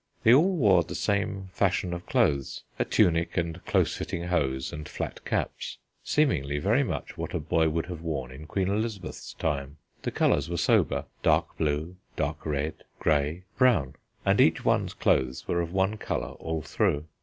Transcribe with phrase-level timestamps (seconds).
[0.23, 4.89] They all wore the same fashion of clothes a tunic and close fitting hose and
[4.89, 9.77] flat caps seemingly very much what a boy would have worn in Queen Elizabeth's time.
[10.01, 13.93] The colours were sober dark blue, dark red, grey, brown
[14.25, 17.05] and each one's clothes were of one colour all through.